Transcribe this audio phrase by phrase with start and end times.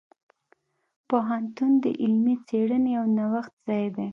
[1.07, 4.07] پوهنتون د علمي څیړنې او نوښت ځای دی.